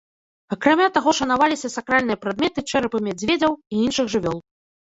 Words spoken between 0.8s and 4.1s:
таго, шанаваліся сакральныя прадметы, чэрапы мядзведзяў і іншых